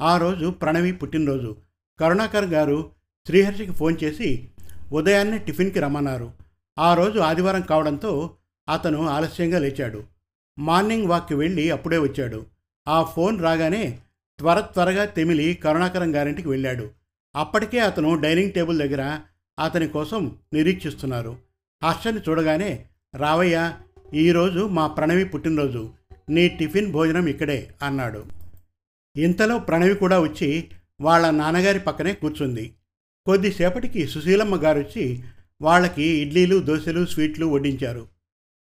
ఆ 0.00 0.18
రోజు 0.18 0.46
ప్రణవి 0.50 0.92
పుట్టినరోజు. 0.92 1.56
కరుణాకర్ 2.00 2.44
గారు 2.44 2.90
శ్రీహర్షికి 3.26 3.72
ఫోన్ 3.72 3.96
చేసి 4.04 4.48
ఉదయాన్నే 4.92 5.38
టిఫిన్కి 5.38 5.80
రమ్మన్నారు. 5.80 6.32
ఆ 6.78 6.94
రోజు 6.94 7.18
ఆదివారం 7.18 7.60
కావడంతో 7.60 8.30
అతను 8.68 9.08
ఆలస్యంగా 9.08 9.58
లేచాడు. 9.58 10.04
మార్నింగ్ 10.58 11.06
వాక్కి 11.06 11.34
వెళ్ళి 11.34 11.70
అప్పుడే 11.70 11.98
వచ్చాడు. 11.98 12.46
ఆ 12.88 13.02
ఫోన్ 13.02 13.42
రాగానే 13.42 13.98
త్వర 14.38 14.60
త్వరగా 14.60 15.04
తెమిలి 15.04 15.54
కరుణాకరం 15.54 16.14
గారింటికి 16.14 16.48
వెళ్ళాడు. 16.48 16.90
అప్పటికే 17.36 17.78
అతను 17.78 18.20
డైనింగ్ 18.20 18.52
టేబుల్ 18.52 18.78
దగ్గర 18.78 19.18
అతని 19.58 19.88
కోసం 19.88 20.36
నిరీక్షిస్తున్నారు. 20.52 21.36
హర్షని 21.84 22.20
చూడగానే 22.28 22.84
రావయ్య 23.16 23.74
ఈరోజు 24.14 24.66
మా 24.66 24.86
ప్రణవి 24.86 25.24
పుట్టినరోజు. 25.24 25.90
నీ 26.28 26.48
టిఫిన్ 26.48 26.92
భోజనం 26.92 27.26
ఇక్కడే 27.26 27.74
అన్నాడు. 27.82 28.24
ఇంతలో 29.16 29.58
ప్రణవి 29.58 29.94
కూడా 29.94 30.20
వచ్చి 30.20 30.68
వాళ్ళ 31.02 31.30
నాన్నగారి 31.30 31.80
పక్కనే 31.80 32.12
కూర్చుంది. 32.12 32.74
కొద్దిసేపటికి 33.26 34.06
సుశీలమ్మ 34.06 34.56
గారు 34.56 34.78
వచ్చి 34.78 35.22
వాళ్ళకి 35.62 36.02
ఇడ్లీలు 36.02 36.58
దోశలు 36.58 37.06
స్వీట్లు 37.06 37.46
వడ్డించారు. 37.46 38.08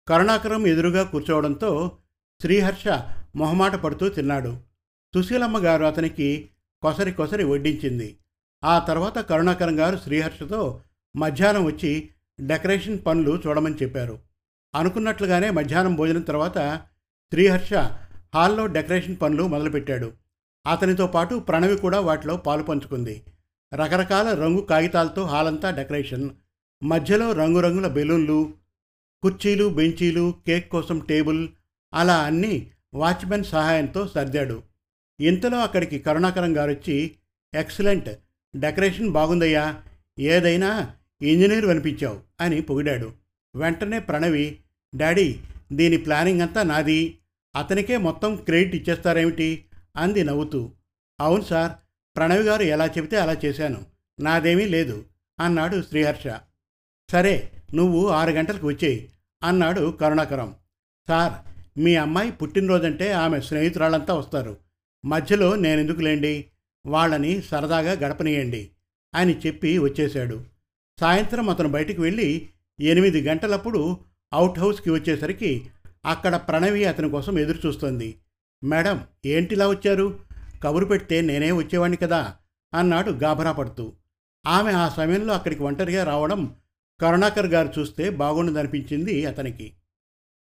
కరుణాకరం 0.07 0.67
ఎదురుగా 0.67 1.03
కూర్చోవడంతో 1.03 1.97
శ్రీహర్ష 2.41 2.87
మొహమాట 3.35 3.75
పడుతూ 3.75 4.09
తిన్నాడు. 4.09 4.57
సుశీలమ్మ 5.15 5.57
గారు 5.57 5.85
అతనికి 5.85 6.49
కొసరి 6.81 7.11
కొసరి 7.11 7.43
వడ్డించింది. 7.43 8.17
ఆ 8.63 8.79
తర్వాత 8.79 9.17
కరుణాకరం 9.17 9.79
గారు 9.79 9.97
శ్రీహర్షతో 9.97 10.81
మధ్యాహ్నం 11.15 11.65
వచ్చి 11.65 12.09
డెకరేషన్ 12.41 12.99
పనులు 13.05 13.41
చూడమని 13.47 13.75
చెప్పారు. 13.75 14.19
అనుకున్నట్లుగానే 14.75 15.49
మధ్యాహ్నం 15.49 15.95
భోజనం 15.95 16.21
తర్వాత 16.21 16.81
శ్రీహర్ష 17.31 17.73
హాల్లో 18.35 18.67
డెకరేషన్ 18.67 19.17
పనులు 19.21 19.47
మొదలుపెట్టాడు. 19.47 20.11
అతనితో 20.69 21.07
పాటు 21.07 21.35
ప్రణవి 21.47 21.77
కూడా 21.77 21.99
వాటిలో 21.99 22.37
పాలు 22.37 22.63
పంచుకుంది. 22.63 23.15
రకరకాల 23.71 24.27
రంగు 24.33 24.61
కాగితాలతో 24.61 25.23
హాలంతా 25.25 25.69
డెకరేషన్. 25.71 26.27
మధ్యలో 26.81 27.31
రంగురంగుల 27.31 27.87
బెలూన్లు 27.87 28.39
కుర్చీలు 29.23 29.65
బెంచీలు 29.69 30.33
కేక్ 30.47 30.69
కోసం 30.69 30.99
టేబుల్ 30.99 31.41
అలా 31.93 32.17
అన్నీ 32.19 32.55
వాచ్మెన్ 32.93 33.43
సహాయంతో 33.43 34.07
సర్దాడు. 34.07 34.57
ఇంతలో 35.19 35.57
అక్కడికి 35.59 35.99
కరుణాకరం 35.99 36.57
గారు 36.57 36.71
వచ్చి 36.71 36.97
ఎక్సలెంట్! 37.53 38.09
డెకరేషన్ 38.55 39.09
బాగుందయ్యా. 39.09 39.65
ఏదైనా 40.19 40.69
ఇంజనీర్ 41.21 41.65
అనిపించావు 41.65 42.19
అని 42.41 42.61
పొగిడాడు. 42.61 43.09
వెంటనే 43.55 43.99
ప్రణవి 43.99 44.45
డాడీ 44.93 45.27
దీని 45.73 45.97
ప్లానింగ్ 45.97 46.41
అంతా 46.41 46.63
నాది. 46.63 46.99
అతనికే 47.55 47.97
మొత్తం 47.97 48.35
క్రెడిట్ 48.35 48.75
ఇచ్చేస్తారేమిటి? 48.75 49.49
అంది 49.97 50.23
నవ్వుతూ. 50.23 50.71
అవును 51.21 51.43
సార్ 51.43 51.71
ప్రణవి 52.17 52.43
గారు 52.43 52.63
ఎలా 52.63 52.85
చెబితే 52.85 53.17
అలా 53.17 53.37
చేశాను. 53.45 53.85
నాదేమీ 54.19 54.65
లేదు 54.65 55.05
అన్నాడు 55.39 55.81
శ్రీహర్ష. 55.81 56.27
సరే 57.11 57.51
నువ్వు 57.75 58.07
ఆరు 58.07 58.31
గంటలకు 58.31 58.67
వచ్చేయి 58.67 59.09
అన్నాడు 59.43 59.97
కరుణాకరం. 60.01 60.55
సార్ 61.07 61.33
మీ 61.79 61.95
అమ్మాయి 61.95 62.31
పుట్టినరోజంటే 62.31 63.11
ఆమె 63.11 63.41
స్నేహితురాళ్ళంతా 63.41 64.13
వస్తారు. 64.13 64.57
మధ్యలో 65.05 65.55
నేనెందుకు 65.55 66.01
లేండి? 66.01 66.45
వాళ్ళని 66.85 67.41
సరదాగా 67.41 67.91
గడపనీయండి 67.91 68.69
అని 69.15 69.37
చెప్పి 69.37 69.77
వచ్చేశాడు. 69.77 70.43
సాయంత్రం 70.99 71.49
అతను 71.49 71.69
బయటికి 71.69 72.01
వెళ్ళి 72.01 72.49
ఎనిమిది 72.79 73.21
గంటలప్పుడు 73.21 73.97
అవుట్ 74.33 74.59
హౌస్కి 74.59 74.89
వచ్చేసరికి 74.89 75.67
అక్కడ 76.05 76.35
ప్రణవి 76.35 76.85
అతని 76.85 77.09
కోసం 77.09 77.39
ఎదురుచూస్తుంది. 77.39 78.17
మేడం 78.63 79.03
ఏంటిలా 79.25 79.67
వచ్చారు? 79.67 80.19
కబురు 80.63 80.85
పెడితే 80.85 81.21
నేనే 81.21 81.51
వచ్చేవాణ్ణి 81.51 81.97
కదా 81.97 82.35
అన్నాడు 82.73 83.11
గాభరా 83.11 83.51
పడుతూ. 83.51 83.93
ఆమె 84.47 84.71
ఆ 84.71 84.89
సమయంలో 84.89 85.33
అక్కడికి 85.33 85.63
ఒంటరిగా 85.63 86.03
రావడం 86.03 86.55
కరుణాకర్ 87.01 87.47
గారు 87.47 87.79
చూస్తే 87.79 88.09
బాగుండదనిపించింది 88.09 89.25
అతనికి. 89.25 89.73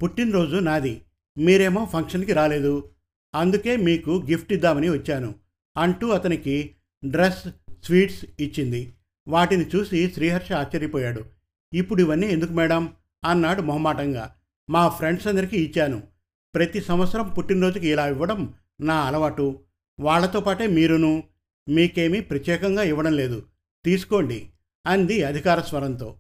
పుట్టినరోజు 0.04 0.56
నాది. 0.56 1.02
మీరేమో 1.38 1.86
ఫంక్షన్కి 1.86 2.34
రాలేదు. 2.34 2.89
అందుకే 3.36 3.76
మీకు 3.76 4.24
గిఫ్ట్ 4.30 4.54
ఇద్దామని 4.54 4.89
వచ్చాను 4.89 5.36
అంటూ 5.78 6.10
అతనికి 6.10 6.76
డ్రెస్ 7.06 7.50
స్వీట్స్ 7.86 8.26
ఇచ్చింది. 8.39 8.94
వాటిని 9.28 9.66
చూసి 9.76 10.12
శ్రీహర్ష 10.13 10.52
ఆశ్చర్యపోయాడు. 10.52 11.26
ఇప్పుడు 11.74 12.02
ఇవన్నీ 12.02 12.28
ఎందుకు 12.28 12.54
మేడం? 12.54 12.94
అన్నాడు 13.26 13.62
మొహమాటంగా. 13.62 14.36
మా 14.70 14.89
ఫ్రెండ్స్ 14.89 15.28
అందరికీ 15.28 15.58
ఇచ్చాను. 15.58 16.12
ప్రతి 16.56 16.82
సంవత్సరం 16.82 17.30
పుట్టినరోజుకి 17.30 17.89
ఇలా 17.89 18.08
ఇవ్వడం 18.08 18.54
నా 18.82 18.96
అలవాటు. 18.96 19.60
వాళ్ళతో 20.00 20.39
పాటే 20.39 20.68
మీరును. 20.68 21.24
మీకేమీ 21.70 22.20
ప్రత్యేకంగా 22.20 22.84
ఇవ్వడం 22.84 23.13
లేదు. 23.13 23.46
తీసుకోండి 23.86 24.50
అంది 24.86 25.24
అధికార 25.24 25.62
స్వరంతో. 25.62 26.16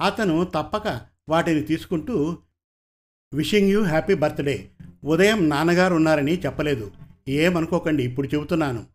అతను 0.00 0.44
తప్పక 0.44 1.00
వాటిని 1.28 1.62
తీసుకుంటూ 1.62 2.38
విషింగ్ 3.34 3.68
యూ 3.68 3.84
హ్యాపీ 3.84 4.14
బర్త్డే. 4.14 4.70
ఉదయం 5.04 5.48
నాన్నగారు 5.48 5.94
ఉన్నారని 5.94 6.40
చెప్పలేదు. 6.40 6.92
ఏమనుకోకండి 7.28 8.04
ఇప్పుడు 8.04 8.28
చెబుతున్నాను. 8.34 8.86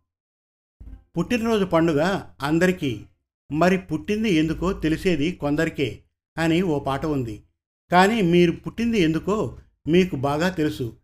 పుట్టినరోజు 1.18 1.66
పండుగ 1.66 2.22
అందరికీ. 2.42 3.06
మరి 3.52 3.78
పుట్టింది 3.78 4.34
ఎందుకో 4.34 4.74
తెలిసేది 4.74 5.32
కొందరికే 5.32 6.00
అని 6.38 6.62
ఓ 6.62 6.80
పాట 6.80 7.06
ఉంది. 7.06 7.44
కానీ 7.92 8.22
మీరు 8.22 8.52
పుట్టింది 8.52 9.00
ఎందుకో 9.00 9.58
మీకు 9.88 10.16
బాగా 10.16 10.50
తెలుసు. 10.50 10.98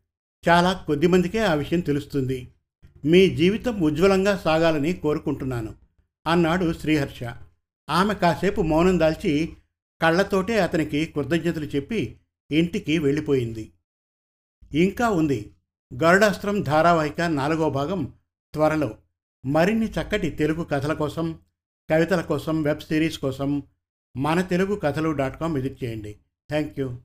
చాలా 0.50 0.74
కొద్దిమందికే 0.74 1.40
ఆ 1.40 1.54
విషయం 1.54 1.80
తెలుస్తుంది. 1.80 2.54
మీ 3.06 3.36
జీవితం 3.36 3.82
ఉజ్వలంగా 3.82 4.38
సాగాలని 4.38 4.94
కోరుకుంటున్నాను. 4.94 5.76
అన్నాడు 6.28 6.74
శ్రీహర్ష. 6.74 7.24
ఆమె 7.90 8.14
కాసేపు 8.14 8.62
మౌనం 8.62 9.00
దాల్చి 9.00 9.54
కళ్ళతోటే 10.02 10.60
అతనికి 10.60 11.06
కృతజ్ఞతలు 11.06 11.66
చెప్పి 11.66 12.20
ఇంటికి 12.52 13.00
వెళ్ళిపోయింది. 13.00 13.72
ఇంకా 14.74 15.10
ఉంది. 15.10 15.52
గరుడాస్త్రం 16.04 16.62
ధారావాహిక 16.62 17.22
నాలుగో 17.22 17.70
భాగం 17.70 18.14
త్వరలో. 18.54 18.98
మరిన్ని 19.46 19.92
చక్కటి 19.92 20.30
తెలుగు 20.30 20.64
కథల 20.64 20.94
కోసం 20.94 21.40
కవితల 21.92 22.22
కోసం 22.22 22.64
వెబ్ 22.64 22.80
సిరీస్ 22.80 23.20
కోసం 23.20 23.64
మన 24.18 24.42
Telugu 24.42 24.76
Kathalu 24.76 25.10
dot 25.10 25.40
com 25.40 25.54
visit 25.54 25.84
చేయండి. 25.84 26.20
Thank 26.50 26.80
you 26.80 27.00